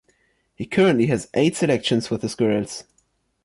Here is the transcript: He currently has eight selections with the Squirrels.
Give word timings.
He 0.55 0.65
currently 0.65 1.05
has 1.05 1.29
eight 1.35 1.55
selections 1.55 2.09
with 2.09 2.21
the 2.21 2.29
Squirrels. 2.29 2.85